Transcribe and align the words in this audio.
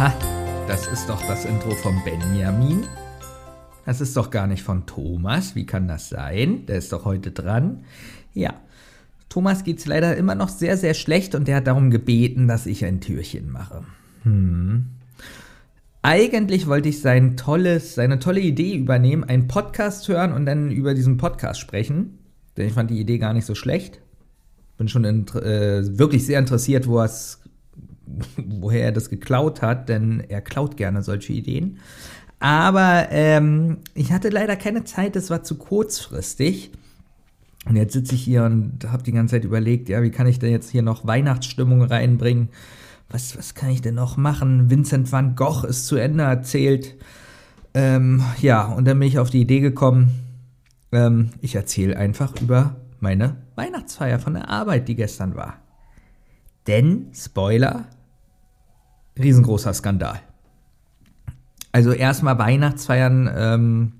Ha, 0.00 0.14
das 0.66 0.86
ist 0.86 1.10
doch 1.10 1.20
das 1.26 1.44
Intro 1.44 1.72
von 1.72 1.94
Benjamin. 2.06 2.84
Das 3.84 4.00
ist 4.00 4.16
doch 4.16 4.30
gar 4.30 4.46
nicht 4.46 4.62
von 4.62 4.86
Thomas. 4.86 5.54
Wie 5.54 5.66
kann 5.66 5.88
das 5.88 6.08
sein? 6.08 6.64
Der 6.64 6.78
ist 6.78 6.90
doch 6.94 7.04
heute 7.04 7.32
dran. 7.32 7.84
Ja, 8.32 8.54
Thomas 9.28 9.62
geht 9.62 9.78
es 9.78 9.84
leider 9.84 10.16
immer 10.16 10.34
noch 10.34 10.48
sehr, 10.48 10.78
sehr 10.78 10.94
schlecht 10.94 11.34
und 11.34 11.48
der 11.48 11.56
hat 11.56 11.66
darum 11.66 11.90
gebeten, 11.90 12.48
dass 12.48 12.64
ich 12.64 12.82
ein 12.86 13.02
Türchen 13.02 13.50
mache. 13.50 13.84
Hm. 14.22 14.86
Eigentlich 16.00 16.66
wollte 16.66 16.88
ich 16.88 17.02
sein 17.02 17.36
tolles, 17.36 17.94
seine 17.94 18.18
tolle 18.18 18.40
Idee 18.40 18.76
übernehmen, 18.76 19.24
einen 19.24 19.48
Podcast 19.48 20.08
hören 20.08 20.32
und 20.32 20.46
dann 20.46 20.70
über 20.70 20.94
diesen 20.94 21.18
Podcast 21.18 21.60
sprechen. 21.60 22.20
Denn 22.56 22.68
ich 22.68 22.72
fand 22.72 22.88
die 22.88 23.00
Idee 23.00 23.18
gar 23.18 23.34
nicht 23.34 23.44
so 23.44 23.54
schlecht. 23.54 24.00
Bin 24.78 24.88
schon 24.88 25.04
äh, 25.04 25.98
wirklich 25.98 26.24
sehr 26.24 26.38
interessiert, 26.38 26.88
wo 26.88 27.00
woher 28.36 28.84
er 28.84 28.92
das 28.92 29.10
geklaut 29.10 29.62
hat, 29.62 29.88
denn 29.88 30.22
er 30.28 30.40
klaut 30.40 30.76
gerne 30.76 31.02
solche 31.02 31.32
Ideen. 31.32 31.78
Aber 32.38 33.08
ähm, 33.10 33.78
ich 33.94 34.12
hatte 34.12 34.30
leider 34.30 34.56
keine 34.56 34.84
Zeit, 34.84 35.14
das 35.14 35.30
war 35.30 35.42
zu 35.42 35.56
kurzfristig. 35.56 36.72
Und 37.66 37.76
jetzt 37.76 37.92
sitze 37.92 38.14
ich 38.14 38.22
hier 38.22 38.44
und 38.44 38.90
habe 38.90 39.02
die 39.02 39.12
ganze 39.12 39.36
Zeit 39.36 39.44
überlegt, 39.44 39.90
ja, 39.90 40.02
wie 40.02 40.10
kann 40.10 40.26
ich 40.26 40.38
denn 40.38 40.50
jetzt 40.50 40.70
hier 40.70 40.82
noch 40.82 41.06
Weihnachtsstimmung 41.06 41.82
reinbringen? 41.82 42.48
Was, 43.10 43.36
was 43.36 43.54
kann 43.54 43.70
ich 43.70 43.82
denn 43.82 43.96
noch 43.96 44.16
machen? 44.16 44.70
Vincent 44.70 45.12
van 45.12 45.36
Gogh 45.36 45.64
ist 45.66 45.86
zu 45.86 45.96
Ende 45.96 46.24
erzählt. 46.24 46.96
Ähm, 47.74 48.22
ja, 48.40 48.64
und 48.64 48.86
dann 48.86 48.98
bin 48.98 49.08
ich 49.08 49.18
auf 49.18 49.30
die 49.30 49.42
Idee 49.42 49.60
gekommen, 49.60 50.10
ähm, 50.92 51.30
ich 51.40 51.54
erzähle 51.54 51.96
einfach 51.96 52.40
über 52.40 52.76
meine 52.98 53.36
Weihnachtsfeier 53.54 54.18
von 54.18 54.34
der 54.34 54.48
Arbeit, 54.48 54.88
die 54.88 54.96
gestern 54.96 55.34
war. 55.34 55.58
Denn, 56.66 57.10
Spoiler, 57.14 57.86
riesengroßer 59.22 59.72
Skandal. 59.74 60.20
Also 61.72 61.92
erstmal 61.92 62.38
Weihnachtsfeiern, 62.38 63.30
ähm, 63.34 63.92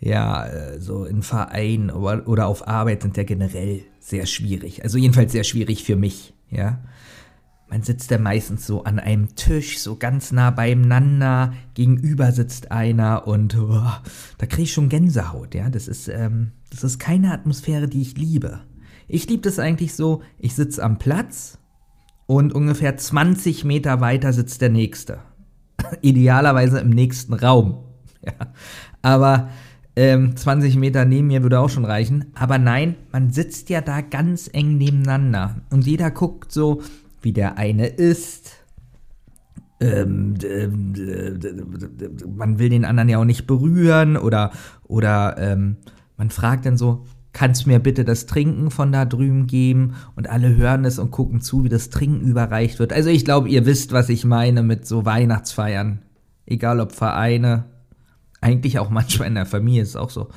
ja, 0.00 0.46
äh, 0.46 0.80
so 0.80 1.04
in 1.04 1.22
Verein 1.22 1.90
oder, 1.90 2.26
oder 2.28 2.46
auf 2.46 2.66
Arbeit 2.66 3.02
sind 3.02 3.16
ja 3.16 3.24
generell 3.24 3.82
sehr 4.00 4.26
schwierig. 4.26 4.82
Also 4.82 4.98
jedenfalls 4.98 5.32
sehr 5.32 5.44
schwierig 5.44 5.84
für 5.84 5.96
mich, 5.96 6.34
ja. 6.50 6.80
Man 7.68 7.82
sitzt 7.82 8.10
ja 8.10 8.18
meistens 8.18 8.66
so 8.66 8.84
an 8.84 8.98
einem 8.98 9.34
Tisch, 9.34 9.78
so 9.78 9.96
ganz 9.96 10.30
nah 10.30 10.50
beieinander, 10.50 11.54
gegenüber 11.72 12.30
sitzt 12.30 12.70
einer 12.70 13.26
und 13.26 13.56
oh, 13.56 13.80
da 14.36 14.46
kriege 14.46 14.64
ich 14.64 14.72
schon 14.72 14.90
Gänsehaut, 14.90 15.54
ja. 15.54 15.70
Das 15.70 15.88
ist, 15.88 16.08
ähm, 16.08 16.52
das 16.70 16.84
ist 16.84 16.98
keine 16.98 17.32
Atmosphäre, 17.32 17.88
die 17.88 18.02
ich 18.02 18.16
liebe. 18.16 18.60
Ich 19.08 19.28
liebe 19.28 19.42
das 19.42 19.58
eigentlich 19.58 19.94
so, 19.94 20.22
ich 20.38 20.54
sitze 20.54 20.82
am 20.82 20.98
Platz 20.98 21.58
und 22.32 22.54
ungefähr 22.54 22.96
20 22.96 23.64
Meter 23.64 24.00
weiter 24.00 24.32
sitzt 24.32 24.62
der 24.62 24.70
Nächste. 24.70 25.18
Idealerweise 26.00 26.80
im 26.80 26.90
nächsten 26.90 27.34
Raum. 27.34 27.84
Ja. 28.24 28.52
Aber 29.02 29.48
ähm, 29.96 30.36
20 30.36 30.76
Meter 30.76 31.04
neben 31.04 31.26
mir 31.26 31.42
würde 31.42 31.58
auch 31.58 31.68
schon 31.68 31.84
reichen. 31.84 32.26
Aber 32.36 32.56
nein, 32.56 32.94
man 33.10 33.30
sitzt 33.32 33.68
ja 33.68 33.80
da 33.80 34.00
ganz 34.00 34.48
eng 34.52 34.78
nebeneinander. 34.78 35.56
Und 35.70 35.84
jeder 35.88 36.12
guckt 36.12 36.52
so, 36.52 36.82
wie 37.20 37.32
der 37.32 37.58
eine 37.58 37.88
ist. 37.88 38.52
Ähm, 39.80 40.36
man 42.36 42.60
will 42.60 42.68
den 42.68 42.84
anderen 42.84 43.08
ja 43.08 43.18
auch 43.18 43.24
nicht 43.24 43.48
berühren 43.48 44.16
oder, 44.16 44.52
oder 44.84 45.34
ähm, 45.38 45.78
man 46.16 46.30
fragt 46.30 46.64
dann 46.64 46.76
so, 46.76 47.06
kannst 47.32 47.64
du 47.64 47.70
mir 47.70 47.78
bitte 47.78 48.04
das 48.04 48.26
Trinken 48.26 48.70
von 48.70 48.92
da 48.92 49.04
drüben 49.04 49.46
geben? 49.46 49.94
Und 50.16 50.28
alle 50.28 50.56
hören 50.56 50.84
es 50.84 50.98
und 50.98 51.10
gucken 51.10 51.40
zu, 51.40 51.64
wie 51.64 51.68
das 51.68 51.90
Trinken 51.90 52.26
überreicht 52.26 52.78
wird. 52.78 52.92
Also 52.92 53.10
ich 53.10 53.24
glaube, 53.24 53.48
ihr 53.48 53.66
wisst, 53.66 53.92
was 53.92 54.08
ich 54.08 54.24
meine 54.24 54.62
mit 54.62 54.86
so 54.86 55.04
Weihnachtsfeiern. 55.04 56.02
Egal 56.46 56.80
ob 56.80 56.92
Vereine, 56.92 57.64
eigentlich 58.40 58.78
auch 58.78 58.90
manchmal 58.90 59.28
in 59.28 59.34
der 59.34 59.46
Familie 59.46 59.82
ist 59.82 59.90
es 59.90 59.96
auch 59.96 60.10
so. 60.10 60.28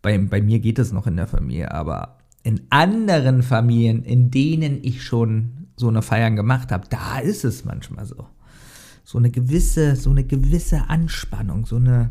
Bei, 0.00 0.18
bei 0.18 0.42
mir 0.42 0.58
geht 0.58 0.78
es 0.78 0.92
noch 0.92 1.06
in 1.06 1.16
der 1.16 1.28
Familie, 1.28 1.72
aber 1.72 2.18
in 2.42 2.62
anderen 2.70 3.42
Familien, 3.42 4.02
in 4.02 4.30
denen 4.30 4.82
ich 4.82 5.04
schon 5.04 5.68
so 5.76 5.88
eine 5.88 6.02
Feiern 6.02 6.34
gemacht 6.34 6.72
habe, 6.72 6.88
da 6.88 7.18
ist 7.18 7.44
es 7.44 7.64
manchmal 7.64 8.04
so. 8.04 8.26
So 9.04 9.18
eine 9.18 9.30
gewisse, 9.30 9.96
so 9.96 10.10
eine 10.10 10.24
gewisse 10.24 10.88
Anspannung, 10.88 11.66
so 11.66 11.76
eine, 11.76 12.10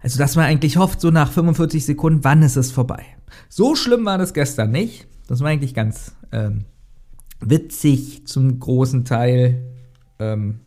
also, 0.00 0.18
dass 0.18 0.36
man 0.36 0.44
eigentlich 0.44 0.76
hofft, 0.76 1.00
so 1.00 1.10
nach 1.10 1.32
45 1.32 1.84
Sekunden, 1.84 2.24
wann 2.24 2.42
ist 2.42 2.56
es 2.56 2.70
vorbei? 2.70 3.04
So 3.48 3.74
schlimm 3.74 4.04
war 4.04 4.18
das 4.18 4.32
gestern 4.32 4.70
nicht. 4.70 5.08
Das 5.26 5.40
war 5.40 5.48
eigentlich 5.48 5.74
ganz 5.74 6.14
ähm, 6.32 6.64
witzig 7.40 8.26
zum 8.26 8.58
großen 8.58 9.04
Teil. 9.04 9.62
Ähm, 10.18 10.60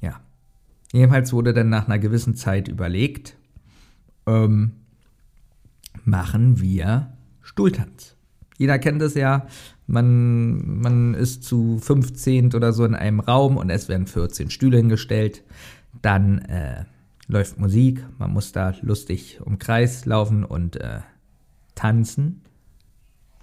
ja. 0.00 0.20
Jedenfalls 0.92 1.32
wurde 1.32 1.52
dann 1.52 1.68
nach 1.68 1.86
einer 1.86 1.98
gewissen 1.98 2.34
Zeit 2.34 2.68
überlegt, 2.68 3.36
ähm, 4.26 4.72
machen 6.04 6.60
wir 6.60 7.12
Stuhltanz. 7.42 8.16
Jeder 8.56 8.78
kennt 8.78 9.02
es 9.02 9.14
ja. 9.14 9.46
Man, 9.86 10.80
man 10.80 11.14
ist 11.14 11.44
zu 11.44 11.78
15 11.78 12.54
oder 12.54 12.72
so 12.72 12.84
in 12.84 12.94
einem 12.94 13.20
Raum 13.20 13.56
und 13.56 13.70
es 13.70 13.88
werden 13.88 14.06
14 14.06 14.50
Stühle 14.50 14.78
hingestellt. 14.78 15.44
Dann 16.02 16.38
äh, 16.40 16.84
läuft 17.28 17.58
Musik, 17.58 18.04
man 18.18 18.32
muss 18.32 18.52
da 18.52 18.74
lustig 18.80 19.40
um 19.44 19.58
Kreis 19.58 20.06
laufen 20.06 20.44
und 20.44 20.76
äh, 20.76 21.00
tanzen. 21.74 22.42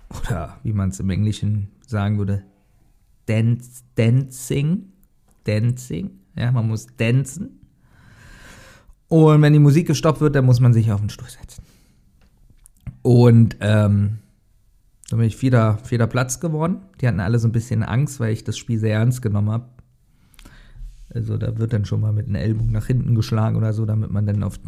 Oder 0.10 0.58
wie 0.64 0.74
man 0.74 0.90
es 0.90 1.00
im 1.00 1.10
Englischen 1.10 1.70
sagen 1.86 2.18
würde, 2.18 2.44
dance, 3.28 3.84
dancing. 3.96 4.92
Dancing. 5.44 6.20
Ja, 6.36 6.52
man 6.52 6.68
muss 6.68 6.88
dancen. 6.98 7.62
Und 9.08 9.42
wenn 9.42 9.54
die 9.54 9.60
Musik 9.60 9.88
gestoppt 9.88 10.20
wird, 10.20 10.36
dann 10.36 10.46
muss 10.46 10.60
man 10.60 10.74
sich 10.74 10.92
auf 10.92 11.00
den 11.00 11.10
Stuhl 11.10 11.30
setzen. 11.30 11.64
Und 13.04 13.58
ähm, 13.60 14.18
dann 15.10 15.20
bin 15.20 15.28
ich 15.28 15.36
vierter, 15.36 15.78
vierter 15.78 16.08
Platz 16.08 16.40
geworden. 16.40 16.82
Die 17.00 17.08
hatten 17.08 17.20
alle 17.20 17.38
so 17.38 17.48
ein 17.48 17.52
bisschen 17.52 17.84
Angst, 17.84 18.20
weil 18.20 18.34
ich 18.34 18.44
das 18.44 18.58
Spiel 18.58 18.80
sehr 18.80 18.96
ernst 18.96 19.22
genommen 19.22 19.52
habe. 19.52 19.70
Also 21.16 21.38
da 21.38 21.58
wird 21.58 21.72
dann 21.72 21.86
schon 21.86 22.02
mal 22.02 22.12
mit 22.12 22.28
einem 22.28 22.36
Ellbogen 22.36 22.74
nach 22.74 22.88
hinten 22.88 23.16
geschlagen 23.16 23.56
oder 23.56 23.72
so, 23.72 23.86
damit 23.86 24.12
man 24.12 24.26
dann 24.26 24.44
auf 24.44 24.60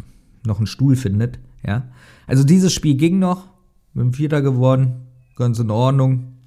noch 0.46 0.58
einen 0.58 0.66
Stuhl 0.66 0.96
findet. 0.96 1.38
Ja. 1.64 1.88
Also 2.26 2.42
dieses 2.42 2.72
Spiel 2.72 2.94
ging 2.94 3.18
noch, 3.18 3.48
bin 3.92 4.14
Vierter 4.14 4.40
geworden, 4.40 5.02
ganz 5.36 5.58
in 5.58 5.70
Ordnung. 5.70 6.38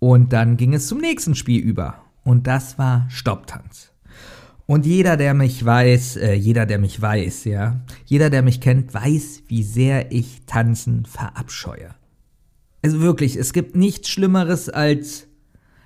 Und 0.00 0.32
dann 0.32 0.56
ging 0.56 0.74
es 0.74 0.88
zum 0.88 0.98
nächsten 0.98 1.36
Spiel 1.36 1.62
über. 1.62 2.02
Und 2.24 2.48
das 2.48 2.78
war 2.78 3.06
Stopptanz. 3.08 3.92
Und 4.66 4.84
jeder, 4.84 5.16
der 5.16 5.32
mich 5.34 5.64
weiß, 5.64 6.16
äh, 6.16 6.34
jeder, 6.34 6.66
der 6.66 6.78
mich 6.78 7.00
weiß, 7.00 7.44
ja, 7.44 7.80
jeder, 8.04 8.30
der 8.30 8.42
mich 8.42 8.60
kennt, 8.60 8.92
weiß, 8.92 9.44
wie 9.46 9.62
sehr 9.62 10.10
ich 10.10 10.42
Tanzen 10.46 11.04
verabscheue. 11.06 11.94
Also 12.82 13.00
wirklich, 13.00 13.36
es 13.36 13.52
gibt 13.52 13.76
nichts 13.76 14.08
Schlimmeres 14.08 14.68
als. 14.68 15.28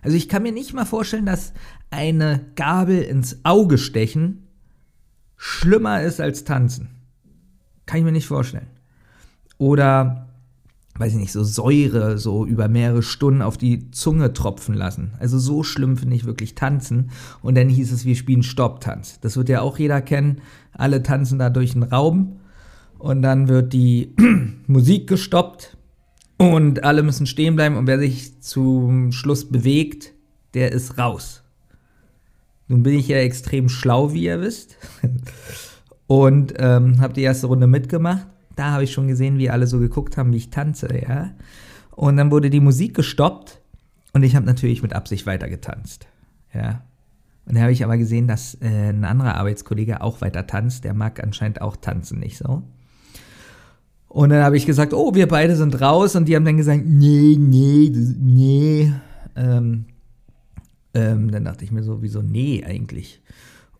Also 0.00 0.16
ich 0.16 0.30
kann 0.30 0.42
mir 0.42 0.52
nicht 0.52 0.72
mal 0.72 0.86
vorstellen, 0.86 1.26
dass 1.26 1.52
eine 1.90 2.46
Gabel 2.54 3.02
ins 3.02 3.44
Auge 3.44 3.78
stechen 3.78 4.46
schlimmer 5.40 6.02
ist 6.02 6.20
als 6.20 6.44
tanzen. 6.44 6.90
Kann 7.86 7.98
ich 7.98 8.04
mir 8.04 8.12
nicht 8.12 8.26
vorstellen. 8.26 8.66
Oder, 9.56 10.28
weiß 10.96 11.14
ich 11.14 11.18
nicht, 11.18 11.32
so 11.32 11.42
Säure 11.42 12.18
so 12.18 12.44
über 12.44 12.68
mehrere 12.68 13.02
Stunden 13.02 13.40
auf 13.40 13.56
die 13.56 13.90
Zunge 13.90 14.34
tropfen 14.34 14.74
lassen. 14.74 15.12
Also 15.18 15.38
so 15.38 15.62
schlimm 15.62 15.96
finde 15.96 16.14
ich 16.14 16.26
wirklich 16.26 16.54
tanzen. 16.54 17.10
Und 17.40 17.56
dann 17.56 17.70
hieß 17.70 17.90
es, 17.90 18.04
wir 18.04 18.16
spielen 18.16 18.42
Stopptanz. 18.42 19.18
Das 19.20 19.38
wird 19.38 19.48
ja 19.48 19.62
auch 19.62 19.78
jeder 19.78 20.02
kennen. 20.02 20.42
Alle 20.72 21.02
tanzen 21.02 21.38
da 21.38 21.48
durch 21.48 21.72
den 21.72 21.84
Raum. 21.84 22.40
Und 22.98 23.22
dann 23.22 23.48
wird 23.48 23.72
die 23.72 24.14
Musik 24.66 25.08
gestoppt. 25.08 25.78
Und 26.36 26.84
alle 26.84 27.02
müssen 27.02 27.26
stehen 27.26 27.56
bleiben. 27.56 27.78
Und 27.78 27.86
wer 27.86 27.98
sich 27.98 28.42
zum 28.42 29.10
Schluss 29.12 29.48
bewegt, 29.48 30.12
der 30.52 30.72
ist 30.72 30.98
raus. 30.98 31.42
Nun 32.70 32.84
bin 32.84 32.94
ich 32.94 33.08
ja 33.08 33.16
extrem 33.16 33.68
schlau, 33.68 34.12
wie 34.12 34.22
ihr 34.22 34.40
wisst. 34.40 34.76
Und 36.06 36.54
ähm, 36.56 37.00
habe 37.00 37.14
die 37.14 37.22
erste 37.22 37.48
Runde 37.48 37.66
mitgemacht. 37.66 38.28
Da 38.54 38.70
habe 38.70 38.84
ich 38.84 38.92
schon 38.92 39.08
gesehen, 39.08 39.38
wie 39.38 39.50
alle 39.50 39.66
so 39.66 39.80
geguckt 39.80 40.16
haben, 40.16 40.32
wie 40.32 40.36
ich 40.36 40.50
tanze, 40.50 40.88
ja. 40.96 41.32
Und 41.90 42.16
dann 42.16 42.30
wurde 42.30 42.48
die 42.48 42.60
Musik 42.60 42.94
gestoppt 42.94 43.60
und 44.12 44.22
ich 44.22 44.36
habe 44.36 44.46
natürlich 44.46 44.82
mit 44.82 44.92
Absicht 44.92 45.26
weiter 45.26 45.48
getanzt, 45.48 46.06
ja. 46.54 46.82
Und 47.44 47.54
dann 47.54 47.62
habe 47.62 47.72
ich 47.72 47.82
aber 47.82 47.96
gesehen, 47.96 48.28
dass 48.28 48.54
äh, 48.60 48.90
ein 48.90 49.04
anderer 49.04 49.34
Arbeitskollege 49.34 50.00
auch 50.00 50.20
weiter 50.20 50.46
tanzt. 50.46 50.84
Der 50.84 50.94
mag 50.94 51.20
anscheinend 51.22 51.62
auch 51.62 51.74
tanzen, 51.74 52.20
nicht 52.20 52.38
so? 52.38 52.62
Und 54.06 54.30
dann 54.30 54.44
habe 54.44 54.56
ich 54.56 54.66
gesagt, 54.66 54.94
oh, 54.94 55.14
wir 55.14 55.26
beide 55.26 55.56
sind 55.56 55.80
raus. 55.80 56.14
Und 56.14 56.26
die 56.26 56.36
haben 56.36 56.44
dann 56.44 56.56
gesagt, 56.56 56.84
nee, 56.86 57.36
nee, 57.36 57.90
nee. 57.92 58.92
Ähm, 59.34 59.86
ähm, 60.94 61.30
dann 61.30 61.44
dachte 61.44 61.64
ich 61.64 61.72
mir 61.72 61.82
so, 61.82 62.02
wieso 62.02 62.22
nee 62.22 62.64
eigentlich? 62.64 63.22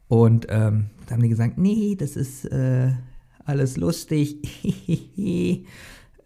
Und 0.09 0.47
ähm, 0.51 0.87
dann 1.07 1.17
haben 1.17 1.23
die 1.23 1.29
gesagt, 1.29 1.59
nee, 1.59 1.97
das 1.97 2.17
ist 2.17 2.45
äh, 2.47 2.93
alles 3.45 3.77
lustig. 3.77 4.39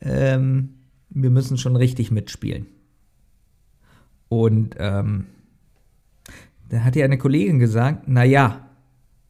ähm, 0.01 0.75
wir 1.11 1.31
müssen 1.31 1.59
schon 1.59 1.77
richtig 1.77 2.11
mitspielen. 2.11 2.67
Und 4.29 4.77
ähm, 4.79 5.27
Da 6.69 6.81
hat 6.85 6.97
ihr 6.97 7.05
eine 7.05 7.19
Kollegin 7.19 7.59
gesagt, 7.59 8.05
na 8.09 8.25
ja, 8.25 8.69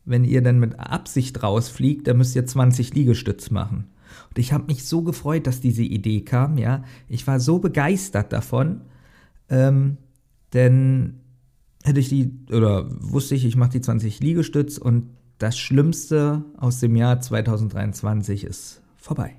wenn 0.04 0.24
ihr 0.24 0.42
dann 0.42 0.60
mit 0.60 0.78
Absicht 0.78 1.42
rausfliegt, 1.42 2.06
dann 2.06 2.18
müsst 2.18 2.36
ihr 2.36 2.46
20 2.46 2.94
Liegestütz 2.94 3.50
machen. 3.50 3.88
Und 4.28 4.38
ich 4.38 4.52
habe 4.52 4.66
mich 4.66 4.84
so 4.84 5.02
gefreut, 5.02 5.46
dass 5.46 5.60
diese 5.60 5.82
Idee 5.82 6.22
kam, 6.22 6.58
ja. 6.58 6.84
Ich 7.08 7.26
war 7.26 7.40
so 7.40 7.58
begeistert 7.58 8.32
davon, 8.32 8.82
ähm, 9.48 9.98
denn 10.52 11.20
hätte 11.84 12.00
ich 12.00 12.08
die, 12.08 12.32
oder 12.50 12.86
wusste 13.00 13.34
ich, 13.34 13.44
ich 13.44 13.56
mache 13.56 13.70
die 13.70 13.80
20 13.80 14.20
Liegestütz 14.20 14.78
und 14.78 15.10
das 15.38 15.58
Schlimmste 15.58 16.44
aus 16.56 16.80
dem 16.80 16.96
Jahr 16.96 17.20
2023 17.20 18.44
ist 18.44 18.80
vorbei. 18.96 19.36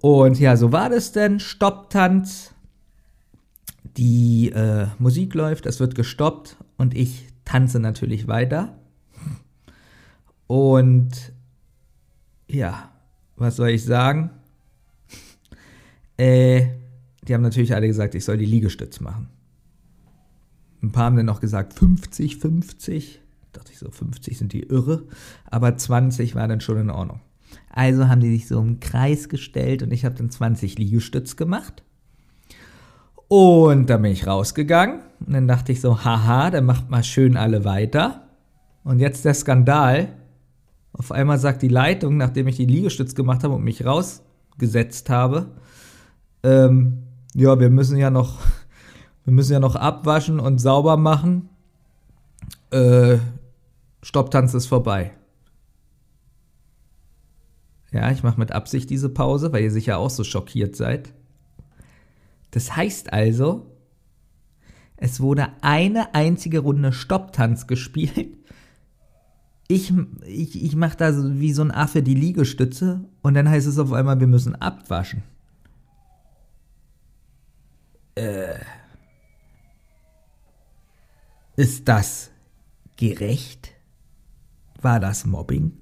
Und 0.00 0.40
ja, 0.40 0.56
so 0.56 0.72
war 0.72 0.88
das 0.88 1.12
denn. 1.12 1.40
Stopptanz. 1.40 2.52
Die 3.96 4.50
äh, 4.50 4.86
Musik 4.98 5.34
läuft, 5.34 5.66
es 5.66 5.80
wird 5.80 5.94
gestoppt 5.94 6.56
und 6.76 6.96
ich 6.96 7.26
tanze 7.44 7.80
natürlich 7.80 8.28
weiter. 8.28 8.78
Und 10.46 11.32
ja, 12.48 12.90
was 13.36 13.56
soll 13.56 13.70
ich 13.70 13.84
sagen? 13.84 14.30
Äh, 16.16 16.66
die 17.26 17.32
haben 17.32 17.40
natürlich 17.40 17.74
alle 17.74 17.86
gesagt, 17.86 18.14
ich 18.14 18.26
soll 18.26 18.36
die 18.36 18.44
Liegestütz 18.44 19.00
machen. 19.00 19.30
Ein 20.82 20.92
paar 20.92 21.04
haben 21.04 21.16
dann 21.16 21.26
noch 21.26 21.40
gesagt 21.40 21.74
50, 21.74 22.36
50. 22.36 23.20
Dachte 23.52 23.72
ich 23.72 23.78
so, 23.78 23.90
50 23.90 24.38
sind 24.38 24.52
die 24.52 24.62
irre. 24.62 25.04
Aber 25.46 25.76
20 25.76 26.34
war 26.34 26.48
dann 26.48 26.60
schon 26.60 26.78
in 26.78 26.90
Ordnung. 26.90 27.20
Also 27.68 28.08
haben 28.08 28.20
die 28.20 28.30
sich 28.30 28.48
so 28.48 28.60
im 28.60 28.80
Kreis 28.80 29.28
gestellt 29.28 29.82
und 29.82 29.92
ich 29.92 30.04
habe 30.04 30.14
dann 30.14 30.30
20 30.30 30.78
Liegestütz 30.78 31.36
gemacht. 31.36 31.82
Und 33.28 33.88
dann 33.90 34.02
bin 34.02 34.10
ich 34.10 34.26
rausgegangen 34.26 35.00
und 35.24 35.32
dann 35.32 35.46
dachte 35.46 35.70
ich 35.70 35.80
so, 35.80 36.04
haha, 36.04 36.50
dann 36.50 36.64
macht 36.64 36.90
mal 36.90 37.04
schön 37.04 37.36
alle 37.36 37.64
weiter. 37.64 38.26
Und 38.82 38.98
jetzt 38.98 39.24
der 39.24 39.34
Skandal. 39.34 40.08
Auf 40.92 41.12
einmal 41.12 41.38
sagt 41.38 41.62
die 41.62 41.68
Leitung, 41.68 42.16
nachdem 42.16 42.48
ich 42.48 42.56
die 42.56 42.66
Liegestütz 42.66 43.14
gemacht 43.14 43.44
habe 43.44 43.54
und 43.54 43.62
mich 43.62 43.86
rausgesetzt 43.86 45.08
habe, 45.08 45.46
ähm, 46.42 47.04
ja, 47.34 47.60
wir 47.60 47.70
müssen 47.70 47.96
ja 47.96 48.10
noch, 48.10 48.40
wir 49.30 49.34
müssen 49.34 49.52
ja 49.52 49.60
noch 49.60 49.76
abwaschen 49.76 50.40
und 50.40 50.58
sauber 50.58 50.96
machen. 50.96 51.50
Äh, 52.72 53.18
Stopptanz 54.02 54.54
ist 54.54 54.66
vorbei. 54.66 55.12
Ja, 57.92 58.10
ich 58.10 58.24
mache 58.24 58.40
mit 58.40 58.50
Absicht 58.50 58.90
diese 58.90 59.08
Pause, 59.08 59.52
weil 59.52 59.62
ihr 59.62 59.70
sicher 59.70 59.98
auch 59.98 60.10
so 60.10 60.24
schockiert 60.24 60.74
seid. 60.74 61.14
Das 62.50 62.74
heißt 62.74 63.12
also, 63.12 63.70
es 64.96 65.20
wurde 65.20 65.46
eine 65.60 66.12
einzige 66.12 66.58
Runde 66.58 66.92
Stopptanz 66.92 67.68
gespielt. 67.68 68.36
Ich, 69.68 69.94
ich, 70.26 70.60
ich 70.60 70.74
mache 70.74 70.96
da 70.96 71.12
so 71.12 71.38
wie 71.38 71.52
so 71.52 71.62
ein 71.62 71.70
Affe 71.70 72.02
die 72.02 72.16
Liegestütze 72.16 73.04
und 73.22 73.34
dann 73.34 73.48
heißt 73.48 73.68
es 73.68 73.78
auf 73.78 73.92
einmal, 73.92 74.18
wir 74.18 74.26
müssen 74.26 74.56
abwaschen. 74.56 75.22
Äh, 78.16 78.54
ist 81.60 81.88
das 81.88 82.30
gerecht? 82.96 83.72
War 84.80 84.98
das 84.98 85.26
Mobbing? 85.26 85.72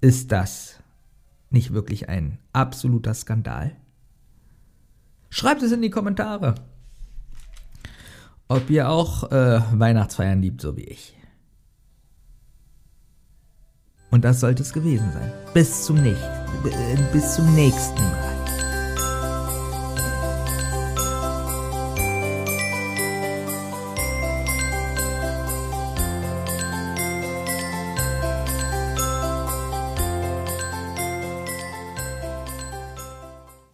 Ist 0.00 0.30
das 0.30 0.78
nicht 1.50 1.72
wirklich 1.72 2.08
ein 2.08 2.38
absoluter 2.52 3.14
Skandal? 3.14 3.76
Schreibt 5.28 5.62
es 5.62 5.72
in 5.72 5.82
die 5.82 5.90
Kommentare, 5.90 6.54
ob 8.46 8.70
ihr 8.70 8.88
auch 8.88 9.32
äh, 9.32 9.60
Weihnachtsfeiern 9.72 10.40
liebt, 10.40 10.60
so 10.60 10.76
wie 10.76 10.84
ich. 10.84 11.18
Und 14.12 14.24
das 14.24 14.38
sollte 14.38 14.62
es 14.62 14.72
gewesen 14.72 15.10
sein. 15.12 15.32
Bis 15.52 15.84
zum 15.84 15.96
nächsten, 15.96 17.12
bis 17.12 17.34
zum 17.34 17.52
nächsten 17.56 18.00
Mal. 18.00 18.21